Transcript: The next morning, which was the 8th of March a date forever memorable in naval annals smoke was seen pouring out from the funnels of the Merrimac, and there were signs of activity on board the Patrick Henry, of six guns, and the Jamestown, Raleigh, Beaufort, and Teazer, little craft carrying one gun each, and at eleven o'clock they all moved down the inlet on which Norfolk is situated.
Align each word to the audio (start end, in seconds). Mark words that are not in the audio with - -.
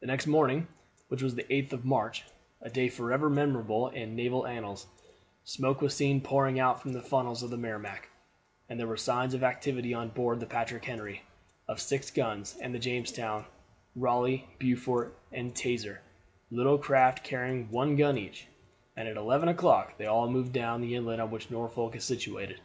The 0.00 0.06
next 0.06 0.26
morning, 0.26 0.66
which 1.08 1.20
was 1.22 1.34
the 1.34 1.42
8th 1.44 1.74
of 1.74 1.84
March 1.84 2.24
a 2.62 2.70
date 2.70 2.94
forever 2.94 3.28
memorable 3.28 3.88
in 3.88 4.16
naval 4.16 4.46
annals 4.46 4.86
smoke 5.44 5.82
was 5.82 5.94
seen 5.94 6.22
pouring 6.22 6.58
out 6.58 6.80
from 6.80 6.94
the 6.94 7.02
funnels 7.02 7.42
of 7.42 7.50
the 7.50 7.58
Merrimac, 7.58 8.08
and 8.70 8.80
there 8.80 8.86
were 8.86 8.96
signs 8.96 9.34
of 9.34 9.42
activity 9.44 9.92
on 9.92 10.08
board 10.08 10.40
the 10.40 10.46
Patrick 10.46 10.86
Henry, 10.86 11.20
of 11.68 11.82
six 11.82 12.10
guns, 12.10 12.56
and 12.62 12.74
the 12.74 12.78
Jamestown, 12.78 13.44
Raleigh, 13.94 14.48
Beaufort, 14.58 15.14
and 15.32 15.54
Teazer, 15.54 15.98
little 16.50 16.78
craft 16.78 17.22
carrying 17.22 17.70
one 17.70 17.96
gun 17.96 18.16
each, 18.16 18.46
and 18.96 19.06
at 19.06 19.18
eleven 19.18 19.50
o'clock 19.50 19.98
they 19.98 20.06
all 20.06 20.30
moved 20.30 20.54
down 20.54 20.80
the 20.80 20.94
inlet 20.94 21.20
on 21.20 21.30
which 21.30 21.50
Norfolk 21.50 21.94
is 21.94 22.04
situated. 22.04 22.58